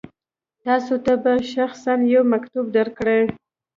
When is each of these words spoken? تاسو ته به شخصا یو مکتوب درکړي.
تاسو 0.63 0.93
ته 1.05 1.13
به 1.23 1.33
شخصا 1.53 1.93
یو 2.13 2.23
مکتوب 2.33 2.65
درکړي. 2.77 3.21